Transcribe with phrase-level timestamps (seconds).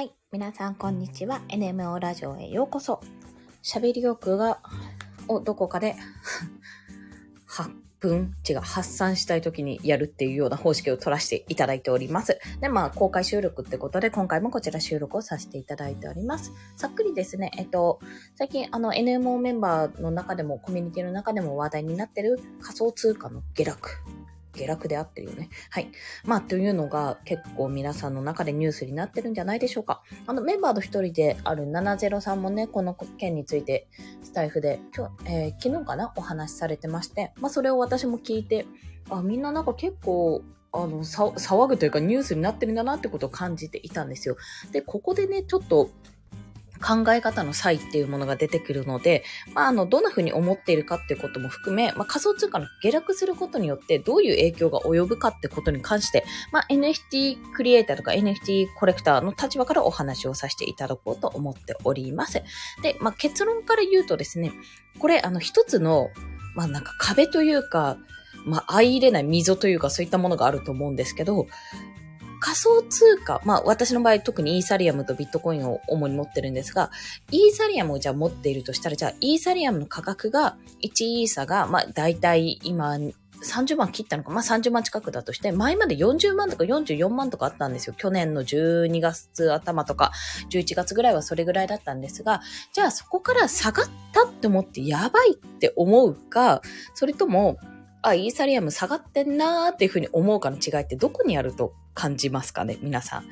[0.00, 0.14] はい。
[0.32, 1.42] 皆さん、こんにちは。
[1.48, 3.02] NMO ラジオへようこそ。
[3.62, 4.62] 喋り欲が、
[5.28, 5.94] をどこかで
[7.44, 12.40] 発分、違う、発散したい時にやるっていうような方式を取らせていただいております。
[12.62, 16.50] で、まあ、公開収録ってことで、今回もこちら収録をさせていただいております。
[16.76, 18.00] さっくりですね、えっと、
[18.36, 23.90] 最近、あの、NMO メンバーの中でも、コミュニティの中でも話題になってる仮想通貨の下落
[24.60, 25.48] 下落であってるよね。
[25.70, 25.90] はい。
[26.24, 30.02] まあ、というのが結構皆さんの中でニュースになってるんじゃないでしょうか。
[30.26, 33.88] あの、メンバーの一人である703もね、この件について
[34.22, 36.12] スタイフで今日、えー、昨日かな？
[36.16, 38.66] お話しされてまして、まあ、それを私も聞いて、
[39.08, 40.42] あ、みんななんか結構、
[40.72, 44.36] あの、騒ぐというかニュースになってるんだなってことを感じていたんですよ。
[44.72, 45.90] で、ここでね、ちょっと
[46.80, 62.42] 考え方の差異っていうものが出てくるので、まあ、あの、どんな風に思っているかっていうことも含め、まあ、仮想通貨の下落することによってどういう影響が及ぶかってことに関して、まあ、NFT クリエイターとか NFT コレクターの立場からお話をさせていただこうと思っております。
[62.82, 64.52] で、まあ、結論から言うとですね、
[64.98, 66.10] これ、あの、一つの、
[66.54, 67.98] まあ、なんか壁というか、
[68.44, 71.46] まあ、相入れない溝というかそういったものがあると思うんですけど、
[72.40, 76.90] 仮想通貨、まあ私の場合特にイーサリアムとビットコインを主に持ってるんですが、
[77.30, 82.98] イーサリアムをじゃあ持っているとしたら、じゃあイーサリアムの価格が、1イーサが、まあ大体今、
[83.42, 87.94] 30万切ったのか、まあ、30万近くだとして、前まで40万とか44万とかあったんですよ。
[87.96, 90.12] 去年の12月頭とか、
[90.50, 96.60] 11月ぐらいはそれぐらいだったんですが、じゃあそこから下がったって思ってやばいって思うか、
[96.94, 97.58] それとも、
[98.02, 103.24] あ、イーサリアム下がってんなーっていうふうに思うかの違いってどこにあると感じますかね皆さん。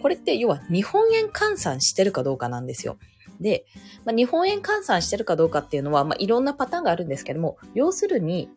[0.00, 2.98] これって要は日本円換算してるかどうかなんですよ。
[3.40, 3.66] で、
[4.04, 8.48] まあ、日本円換算してるかどうかっていうのは、まあ、いろんなパターンがあるんですけども、要するに、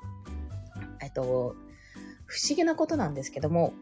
[1.02, 1.56] えっと、
[2.28, 3.74] 不思議なことなんですけども、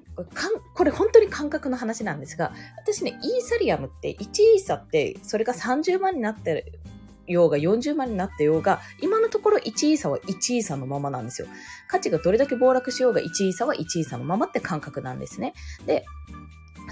[0.75, 6.79] これ本当に感覚の話なんですが、私ね、イーサリアムって1イーサって、それが30万になってる
[7.27, 11.47] ようが40万になってようが、今のところ1イーサは1イーサのままなんですよ。
[11.87, 15.53] 価値がどれだけ暴落しようが1イーサは1イーサのままって感覚なんですね。
[15.85, 16.05] で、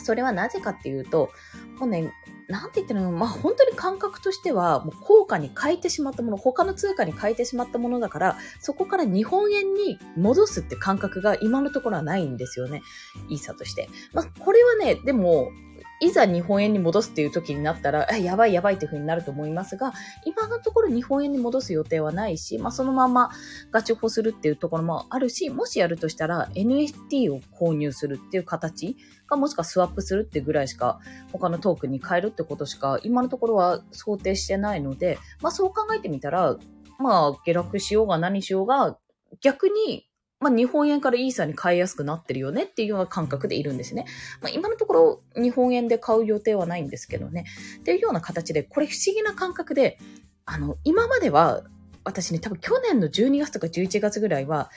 [0.03, 1.31] それはなぜかっていうと、
[1.79, 2.13] もうね、
[2.47, 12.81] なんて言ってるのまあ本当に感覚としては、もう効果に変えてしまったもの、他の通貨に変えてしまったものだから、そこから日本円に戻すって感覚が今のところはないんですよね。
[13.29, 13.89] イーサとして。
[14.13, 15.51] まあこれはね、でも、
[16.01, 19.93] いざ日本円に戻すっていう時になったら、やばいやばいっていう風になると思いますが、
[20.25, 23.29] 今のところ日本円に戻す予定はないし、まあそのまま
[23.69, 28.97] ガチホするっていうところもあるし、もしやるとしたら NFT を購入するっていう形
[29.27, 30.99] か、もしくはスワップするってぐらいしか、
[31.31, 36.57] 他のトークに変えるってことしか、今のところは想定してないので、まあそう考えてみたら、
[36.97, 38.97] まあ下落しようが何しようが、
[39.39, 40.07] 逆に
[40.41, 44.05] まあ、日本円からイーサに買いやすくなってるよねっていうような感覚でいるんですね。
[44.41, 47.45] まあ、今のところ日本円で買う予定はないんですけどね。
[47.79, 49.99] っていうような形で、これ不思議な感覚で、
[50.45, 51.61] あの、今までは、
[52.03, 54.71] 私ね、多分去年の12月とか11月ぐらいは、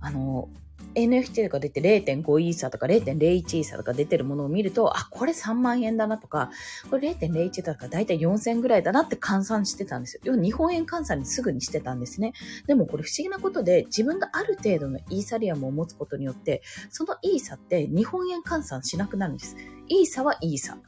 [0.00, 0.50] あの、
[0.96, 6.50] NFT とか出て0.5イーサとか0.01イーサとか出てるものを見ると、あ、これ3万円だなとか、
[6.90, 10.20] これ0.01だからだいたい4000円ぐらいだなって換算してたんですよ。
[10.24, 12.32] 要は日本円換算にすぐにしてたんですね。
[12.66, 19.56] でもこれ不思議なことで、自分がある程度のイーサリアムを持つことによって、そのイーサって日本円換算しなくなるんです。
[19.88, 20.78] イーサはイーサ。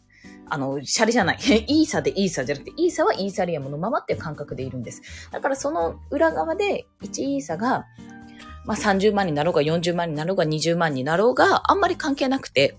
[0.50, 1.38] あの、シャレじゃない。
[1.68, 5.02] イーサでイーサじゃなくて、イーサはイーサリアムのままっていう感覚でいるんです。
[5.30, 7.86] だからその裏側で1イーサが
[8.68, 12.76] まあ、30万になろうが40万になろうが20万になろうがあんまり関係なくて、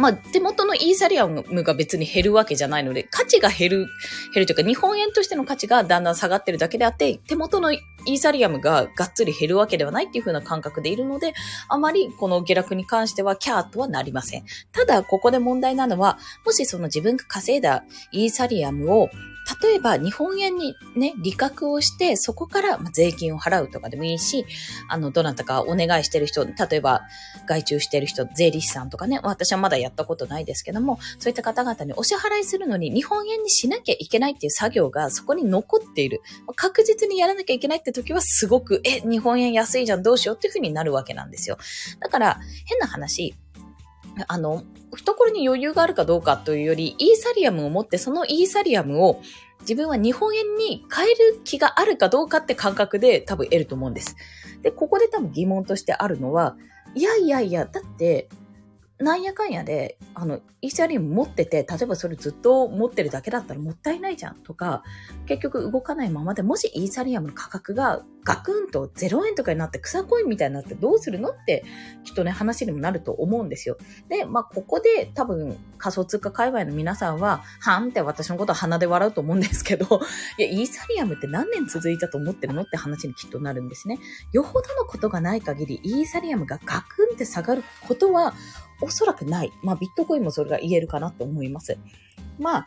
[0.00, 3.86] まあ、手元のイーサリアムが別に減るわけじゃないので、価値が減る、
[4.32, 11.34] 減るというか、日本円としての価値がだんだん下がってるだけであって、手元のイーサリアムががっつり減るわけではないっていう風な感覚でいるので、
[11.68, 14.44] あまりこの下落に関してはキャーとはなりません。
[14.72, 19.10] ただ、ここで問題なのは、もしその自分が稼いだイーサリアムを
[19.62, 24.44] 例えば日本円にね、利確をして、そこから税金を払うとかでもいいし、
[24.88, 27.02] あの、どなたかお願いしてる人、例えば
[27.46, 36.22] 外注してる人、税理士さんとかね、私はまだやったことないですけども、そういった方々にお支払いするのに日本円にしなきゃいけないっていう作業がそこに残っている。
[36.56, 41.58] 確実にやらなきゃいけないって時はすごく、え、日本円安いじゃん、どうしようっていうふうになるわけなんですよ。
[42.00, 43.34] だから、変な話、
[44.28, 44.64] あの、
[44.94, 49.20] 懐に余裕があるかどうかというより、イーサリアムを持って、そのイーサリアムを
[49.60, 54.16] 自分は日本円に変える気があるかどうかって感覚で多分得ると思うんです。
[54.62, 56.56] で、ここで多分疑問としてあるのは、
[56.94, 58.28] いやいやいや、だって、
[59.00, 64.82] なんやかんやで、あの、イーサリアム持ってて、例えばそれずっと持ってるだけだったらもったいないじゃんとか、
[65.24, 71.64] 結局動かないままで、もしイーサリアムの価格がガクンと0円とかになって草コインみたいになってどうするのって、
[72.04, 73.78] きっとね、話にもなると思うんですよ。
[74.10, 80.00] で、まあ、ここで多分仮想通貨界隈の皆さんは、はんって私のことは鼻で笑うと思うんですけど、
[80.36, 83.98] いや、イーサリアムって何年続いたと思ってるのって話にきっとなるんですね。
[84.32, 88.34] よほどのことがない限り、イーサリアムがガクンって下がることは、
[88.80, 89.52] おそらくない。
[89.62, 91.78] まあ、ビットコインもそれが言えるかなと思います。
[92.38, 92.66] まあ、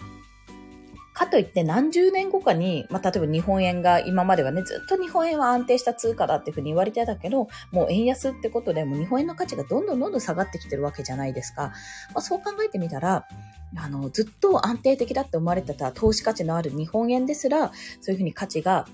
[1.13, 11.73] かといって何十年後かに、まあ、例えば日本円が今まではね、ずっと日本円は安定した通貨だっていうふうに言われてたけど、もう円安ってことでも日本円の価値がどんどんどんどん下がってきてるわけじゃないですか。
[12.13, 13.27] まあ、そう考えてみたら、
[13.75, 17.71] あの、ずっと安定的だって思われてた投資価値のある日本円ですら、
[18.01, 18.87] そういうふうに価値が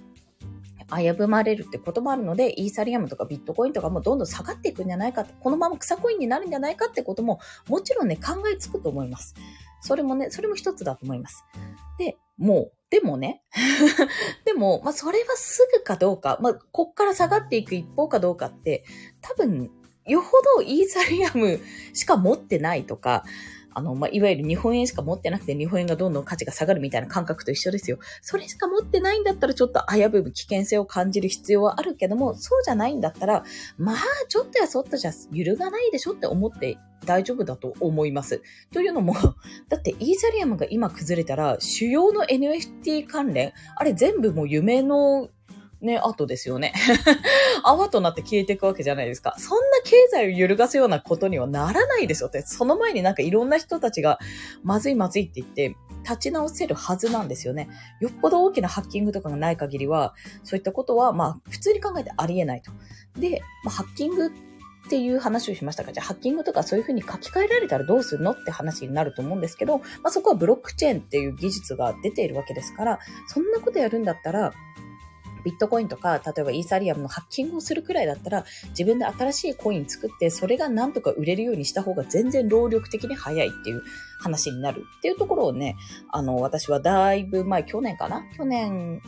[0.95, 9.36] 危ぶまれるってこともあるので、イーサリアムとかビットコインとかもどんどん下がっていくんじゃないか、このまま草コインになるんじゃないかってことも、もちろんね、考えつくと思います。
[9.81, 11.45] それもね、それも一つだと思います。
[11.97, 13.44] で、もう、でもね、
[14.45, 18.83] でも、まあ、それはすぐかどうか、まあ、こっから下がっていく一方かどうかって、
[19.21, 19.71] 多分、
[20.06, 21.59] よほどイーサリアム
[21.94, 23.24] しか持ってないとか、
[23.79, 27.97] あの、まあ、いわゆる日本円しか持ってなくて日本円がどんどん価値が下がるみたいな感覚と一緒ですよ。
[28.21, 33.43] それしか持ってないんだったらちょっと危ぶむ危険性を感じる必要はあるけども、そうじゃないんだったら、
[33.77, 33.97] まあ、
[34.27, 38.41] ちょっとやそっとじゃ揺るがないでしょって思って大丈夫だと思います。
[38.73, 39.15] というのも、
[39.69, 45.29] だってイーサリアムが今崩れたら、主要の NFT 関連、あれ全部もう夢の
[45.81, 46.73] ね、後ですよね。
[47.63, 49.35] 泡となって消えていくわけじゃないですか。
[49.37, 52.41] そんな経済を揺るがすようなことにはならないでしょって。
[52.41, 54.19] その前になんかいろんな人たちが、
[54.61, 57.69] まずいまずいって言って、立ち直せるはずなんですよね。
[58.01, 62.71] よっぽど大きなハッキングとかがない限りは、そういったことは、まあ、普通に考えてありえないと。
[63.19, 74.53] で、まあ、ハッキングっていう話をしましたが、じゃあハッキングとかそういうふうに書き換えられたらどうするのって話になると思うんですけど、まあ、そこはブロックチェーンっていう技術が出ているわけですから、そんなことやるんだったら、
[75.44, 83.83] ビットコインとか、例えばイーサリアムのハッキングをするくらいだったら、自分で新しいコイン作って、それがなんとか売れるようにした方が全然労力的に早いっていう
[84.19, 84.86] 話になる。
[85.00, 85.75] っていうところをね、
[86.12, 88.24] あの、私はだいぶ前、去年かな？
[88.38, 89.01] 去年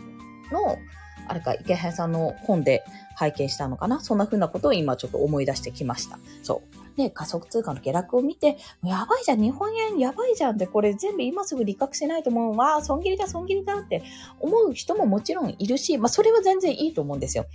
[0.51, 0.77] の、
[1.27, 2.83] あれか、池原さんの本で
[3.15, 3.99] 拝見したのかな？
[3.99, 6.19] そんな風なことを今ちょっと思い出してきました。
[6.43, 6.97] そう。
[6.97, 14.03] で、加速通貨の下落を見て、やばいじゃん、日本円やばいじゃんって、これ全部今すぐ理覚しないともう、わあ、損切りだ、損切りだって
[14.41, 17.45] 思う人ももちろんいるし、まあ、それは全然いいと思うんですよ。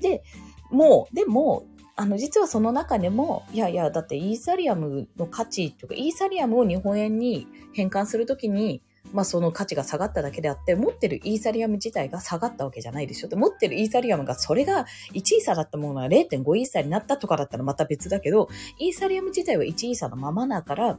[0.00, 0.24] で、
[0.70, 8.82] もう、でも、あの、実はその中でも、いやいや、だってイーサリアムの価値とか、イーサリアムを日本円に変換するときに、
[9.12, 13.28] まあその価値が下がっただけであって、持ってるイーサリアム自体が下がったわけじゃないでしょ。
[13.28, 18.48] で持ってるイーサリアムがそれが1イーサだったものが0.5イーサになったとかだったらまた別だけど、
[18.78, 20.98] イーサリアム自体は1イーサのままだから、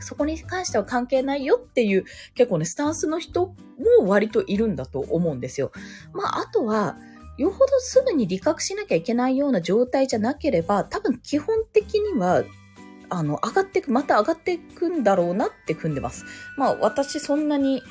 [0.00, 3.54] そこに関しては関係ないよっていう結構ね、スタンスの人
[4.00, 5.72] も割といるんだと思うんですよ。
[6.12, 6.96] まああとは、
[7.38, 12.44] よほどすぐに理覚しなきゃいけないような状態じゃなければ、多分基本的には
[13.12, 16.24] あの、上がっていく、また上がっていくんだろうなって踏んでます。
[16.56, 17.82] まあ、私そんなに、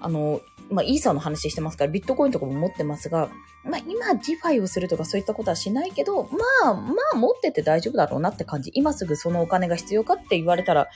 [0.00, 0.40] あの、
[0.70, 3.28] まあ、イーサの話してますから、ビットコインとかも持ってますが、
[3.64, 8.70] まあ、今、ディファイをするとかそういったことはしないけど、まあ、まあ、持ってて大丈夫だろうなって感じ。
[8.74, 10.88] 今すぐそのお金が必要かって言われたら、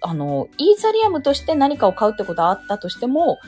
[0.00, 3.38] あの、イーサリアムとして何かを買うってことはあったとしても、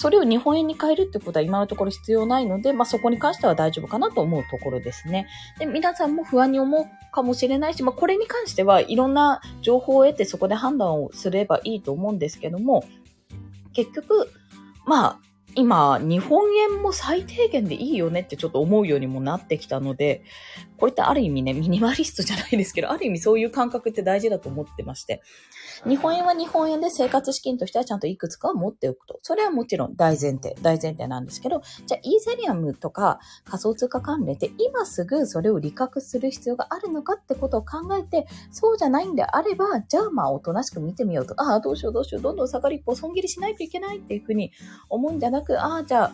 [0.00, 5.26] それを日本円に変えるってことは今のところ必要ないので、まあ、そこに関しては大丈夫かなと思うところですね。
[5.58, 12.82] で、皆さんも不安に思うかもしれないし、まあ、これに関してはいろんな情報を得てそこで判断をすればいいと思うんですけども、
[13.74, 14.32] 結局、
[14.86, 15.18] まあ、
[15.54, 20.22] 今、日本円も最低限でいいよねってちょっと思うようにもなってきたので、
[20.80, 25.22] これってある意味ね、ミニマリストじゃないですけど、ある意味そういう感覚って大事だと思ってまして。
[25.86, 29.20] 日本円は日本円で生活資金としてはちゃんといくつかを持っておくと。
[29.22, 41.34] それはもちろん大前提、大前提なんですけど、じゃあイーサリアムとか仮想通貨関連って今すぐそれを理覚する必要があるのかってことを考えて、そうじゃないんであれば、じゃあまあおとなしく見てみようと。
[41.36, 44.50] ああ、どうしようどうしよう、どんどん下がりっぽ損切りしないといけないっていうふうに
[44.88, 46.12] 思うんじゃなく、ああ、じゃあ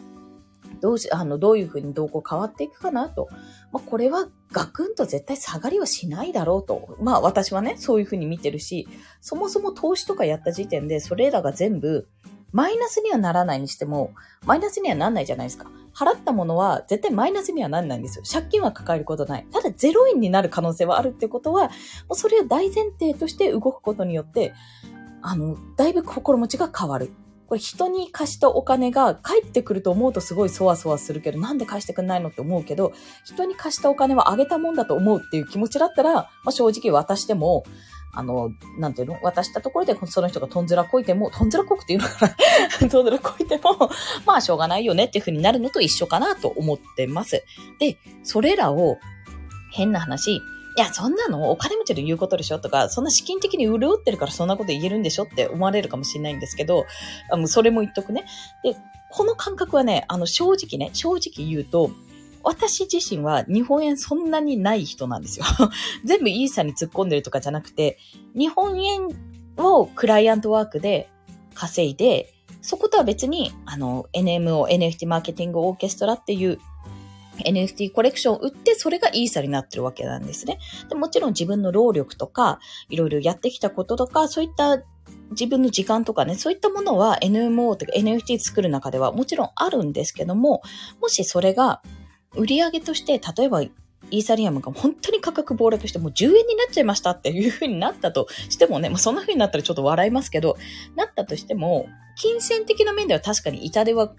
[0.80, 3.28] どうし、あの、どういうふうに動向変わっていくかなと。
[3.72, 6.96] まあ、これはガクンと絶対下がりはしないだろうと。
[7.00, 8.88] まあ私はね、そういうふうに見てるし、
[9.20, 12.08] そもそも投資とかやった時点で、それらが全部、
[12.52, 14.12] マイナスにはならないにしても、
[14.46, 15.66] マイナスにはなんないじゃないですか。
[15.94, 18.24] 払ったものは絶対マイナスにはなんないんですよ。
[18.30, 19.46] 借金は抱えることない。
[19.50, 21.70] ただ0円になる可能性はあるってことは、も
[22.10, 24.54] うそれを大前提として動くことによって、
[25.22, 27.10] あの、だいぶ心持ちが変わる。
[27.46, 32.92] これ人に貸したお金が返ってくると思うとすごいそわそわするけど、なんで返してくんないのって思うけど、
[33.24, 37.64] 人に貸したお金はあげたもんだと思うっていう気持ちだったら、まあ、正直渡しても、
[38.12, 39.18] あの、なんていうの？
[39.22, 42.34] 渡したところで、その人がとんずらこいても、とんずらこくっていうのか
[42.80, 42.88] な？
[42.88, 43.90] とんずらこいても、
[44.24, 47.44] まあ、しょうがないよねっていう風になるのと一緒かなと思ってます。
[47.78, 48.96] で、それらを、
[49.70, 50.40] 変な話、
[50.76, 56.84] いや、そんなのお金持ちで言うことでしょとか、そんな資金的に潤ってるからそんなこと言えるんでしょって思われるかもしれないんですけど、
[57.30, 58.26] あのそれも言っとくね。
[58.62, 58.76] で、
[59.10, 61.90] この感覚はね、あの、正直ね、正直言うと、
[62.42, 65.46] 私自身は日本円そんなにない人なんですよ。
[66.04, 67.98] 全部イーサに突っ込んでるとかじゃなくて、
[68.34, 69.08] 日本円
[69.56, 71.08] をクライアントワークで
[71.54, 76.58] 稼いで、そことは別に、あの、NMO、NFT マーケティングオーケストラっていう
[77.44, 80.58] NFT コレクションを売って、それがイーサになってるわけなんですね。
[80.88, 84.82] でもちろん自分の労力とか、いろいろやってきたこととか、そういった
[85.30, 90.62] 自分の時間とかね、そういったものは NMO とか NFT 作る中ではもちろんあるんですけども、
[91.00, 91.82] もしそれが
[92.34, 100.56] 売り上げとして、例えばイーサリアムが本当に価格暴落してもう10円になっちゃいましたっていう風になったとしてもね、まあ、そんな風になったらちょっと笑いますけど、
[100.94, 104.12] なったとしても、金銭的な面では確かに痛手は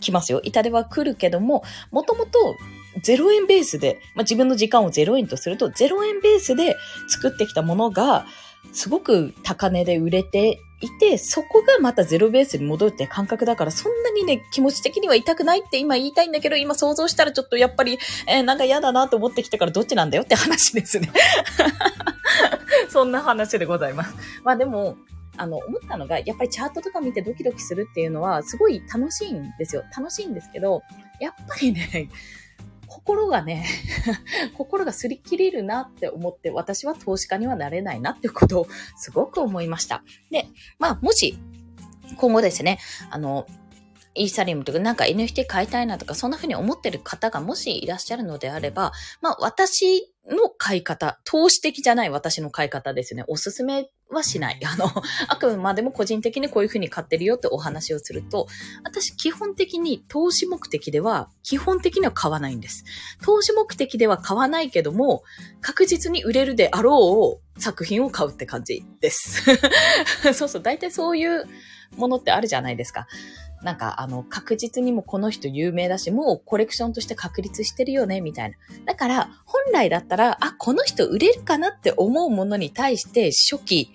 [0.00, 0.40] 来ますよ。
[0.44, 2.56] 痛手は来るけども、もともと
[3.02, 6.76] 0円ベースで、まあ、自分の時間を0円とすると、0円ベースで
[7.08, 8.26] 作ってきたものが、
[8.72, 21.10] すごく高値で売れていて、そこがまたゼロベースに戻るって感覚だから、そんなにね、気持ち的には痛くないって今言いたいんだけど、今想像したらちょっとやっぱり、えー、なんか嫌だなと思ってきたからどっちなんだよって話ですね。
[22.88, 24.14] そんな話でございます。
[24.42, 24.96] まあでも、
[25.36, 29.84] あの、思ったのが、やっぱりチャートとか見てドキドキするっていうのは、すごい楽しいんですよ。
[29.96, 30.82] 楽しいんですけど、
[31.20, 32.08] やっぱりね、
[32.86, 33.66] 心がね、
[34.56, 40.04] 心が擦り切れるなって思って、私は投資家にはなれないなってことをすごく思いました。
[40.30, 40.46] で、
[40.78, 41.38] まあ、もし、
[42.16, 42.78] 今後ですね、
[43.10, 43.46] あの、
[44.14, 53.24] イーサリアムとかなんか NFT 買いたいなとか、そんな風に思ってる方がもしいらっしゃるのであれば、まあ私の買い方、投資的じゃない私の買い方ですね。
[53.26, 54.60] おすすめはしない。
[54.64, 54.90] あの、
[55.28, 58.46] あくまでも個人的にこういうふうに買ってるよってお話をすると、
[58.84, 62.84] 私基本的に投資目的では、基本的には買わないんです。
[63.22, 65.22] 投資目的では買わないけども、
[65.60, 69.42] 確実に売れるであろう作品を買うって感じです。
[70.34, 71.46] そうそう、大体そういう
[71.96, 73.06] ものってあるじゃないですか。
[73.64, 78.56] なんか、あの、確実にもこの人有名だし、もうコレクションとして確立してるよね、みたいな。
[78.84, 83.90] だから、本来だったら、あ、この人売れるかなって思うものに対して、初期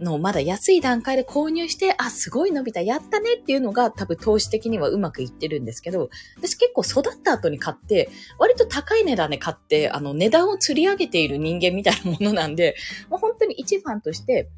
[0.00, 12.74] のまだ安い段階で購入して、あ、すごい伸びた、やったねっていうのが多分投資的にはうまくいってるんですけど、私結構育った後に買って、割と高い値段で買って、あの、値段を釣り上げている人間みたいなものなんで、
[13.08, 14.48] もう本当に一ファンとして、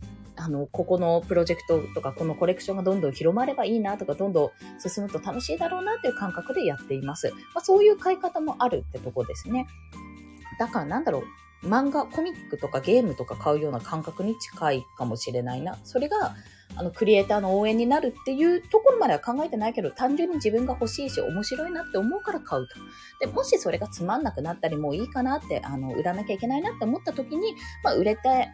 [0.44, 7.30] あの、ここのプロジェクトとか、このコレクションがどんどん広まればいいなとか、どんどん進むと楽しいだろうなっていう感覚でやっています。
[7.30, 9.66] まあ、そういう買い方もあるってとこですね。
[10.58, 11.20] だからなんだろ
[11.62, 15.78] う、漫画、コミックとかゲームとか買うような感覚に近いかもしれないな。
[15.82, 16.34] それが、
[16.76, 22.74] あの、クリエイターの応援になるっていうところまでは考えてないけど、単純に自分が欲しいし、面白いなって思うから買うと。
[23.26, 28.48] で、もしそれがつまんなくなったり、もういいかなって、あの、売らなきゃいけないなって思った時に、まあ、売れて、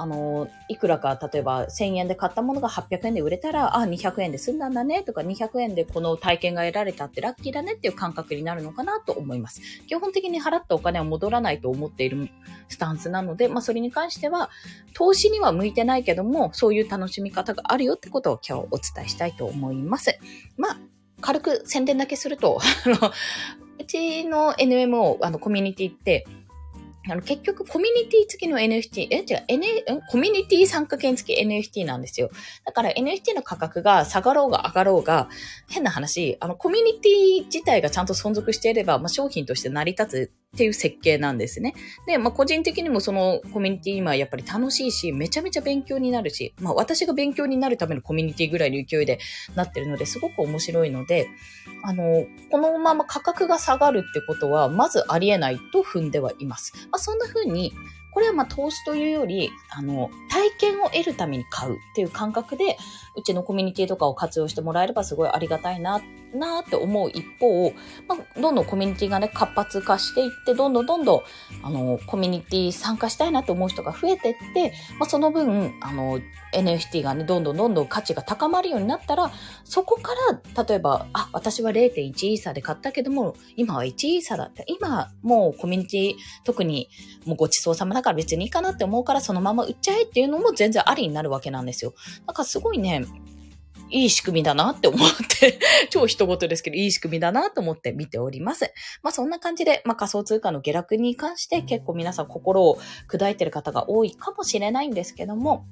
[0.00, 9.60] あの、いくらか、例えば1000円で買ったものが800円で売れたら、あ、200円で済んだんだねとか、200円でこの体験が得られたってラッキーだねっていう感覚になるのかなと思います。
[9.88, 12.28] 基本的に払ったお金は戻らないと思っている
[12.68, 14.50] スタンスなので、まあそれに関しては、
[14.94, 20.18] 投資には向いてないけども、そういう楽しみ方があるよってことを今日お伝えしたいと思います。
[20.56, 20.78] まあ、
[21.20, 23.10] 軽く宣伝だけすると、あの
[23.80, 26.26] うちの NMO、あの、コミュニティって、
[27.10, 29.64] あの、結局、コミュニティ付きの NFT、え、違う、N、
[30.10, 32.30] コミュニティ参加券付き NFT なんですよ。
[32.64, 35.28] だから NFT の価格が下がろうが上がろうが、
[35.68, 41.74] 変な話、あの、コミュニティ自体がちゃんと存続していれば、まあ、商品として成り立つっていう設計なんですね。
[42.06, 49.18] で、まあ、個人的にもそのコミュニティ今やっぱり楽しいし、めちゃめちゃ勉強になるし、まあ、私が勉強になるためのコミュニティぐらいの勢いで
[49.54, 51.28] なってるので、すごく面白いので、
[51.82, 56.72] あの、このまま価格が下がるってことは、まずありえないと踏んではいます。
[56.90, 57.74] まあ、そんな風に、
[58.10, 62.78] これはまあ投資というより、あの、体験を得るために買うっていう感覚で、
[63.16, 66.00] うちのコミュニティとかを活用してもらえればすごいありがたいな、
[66.34, 67.70] なって思う一方、
[68.06, 71.22] まあ、どんどんコミュニティがね、活発化していって、どんどんどんどん、
[71.62, 76.20] あの、コミュニティ参加したいなと思う人が増えていって、まあ、その分、あの、
[76.52, 79.30] NFT がね、どんどんどんどん価値が高まるようになったら、
[79.64, 80.12] そこか
[80.54, 86.88] ら、例えば、あ、私は0.1イーサで買ったけども、今は1イーサだって、今、もうコミュニティ、特に、
[87.26, 91.94] もうごちそうさまだから別にいいかなって思うから、そのまま売っちゃえっていうのも全然ありになるわけなんですよ。
[92.26, 93.04] だかすごいね、
[93.90, 95.58] いい仕組みだなって思って、
[95.90, 98.72] 超人事ですけど、いい仕組みだなと思って見ております。
[99.02, 102.78] まあそんな感じで、まあ仮想通貨の下落に関して結構皆さん心を
[103.08, 105.66] 砕いてる方が多いかもしれないんですけども、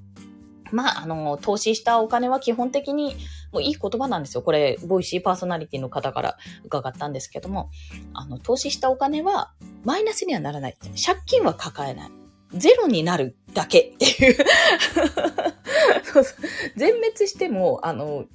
[0.72, 3.16] まあ、あの、投資したお金は基本的に、
[3.52, 4.42] もういい言葉なんですよ。
[4.42, 7.70] これ、ボイシーパーソナリティの方から伺ったんですけども、
[8.14, 9.52] あの、投資したお金は、
[9.84, 10.76] マイナスにはならない。
[11.04, 12.10] 借金は抱えない。
[12.52, 14.36] ゼロになるだけっていう
[16.04, 16.36] そうそう。
[16.76, 18.26] 全滅しても、あの、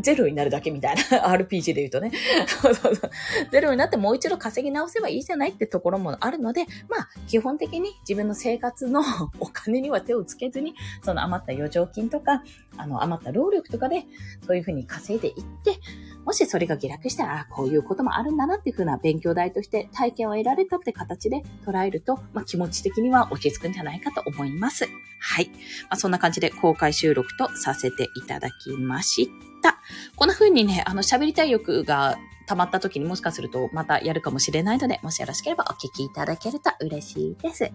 [0.00, 1.02] ゼロになるだけみたいな。
[1.28, 2.12] RPG で言うとね。
[2.46, 3.10] そうそうそう
[3.50, 9.02] ゼロになってもう一度稼ぎ直せばいいじゃないってところもあるので、まあ、基本的に自分の生活の
[9.38, 12.42] お金には手をつけずに、その余った余剰金とか、
[12.76, 14.04] あの、余った労力とかで、
[14.46, 15.76] そういうふうに稼いでいって、
[16.24, 24.86] もしそれが下落したら、あこういうこともあるんだなっていうふうな勉強代として体験を得られたって形で捉えると、まあ、気持ち的には落ち着くんじゃないかと思います。
[25.20, 25.48] はい。
[25.48, 25.54] ま
[25.90, 29.30] あ、そんな感じで公開収録とさせていただきまし
[29.62, 29.78] た。
[30.16, 37.70] こんな風にね、あの、喋りたい欲が溜まった時にもしかするとまたやるかもしれないので、もしよろしければお聞きいただけると嬉しいです。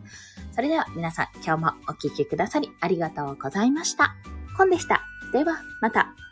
[0.51, 4.15] それでは皆さん今日もお聞きくださりありがとうございました。
[4.55, 5.03] コンでした。
[5.31, 6.26] ではまた。